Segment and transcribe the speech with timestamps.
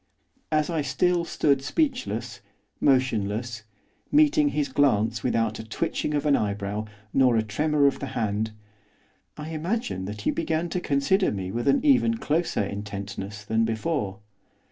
[0.51, 2.39] As I still stood speechless,
[2.79, 3.61] motionless,
[4.11, 8.49] meeting his glance without a twitching of an eyebrow, nor a tremor of the hand,
[9.37, 14.17] I imagine that he began to consider me with an even closer intentness than before.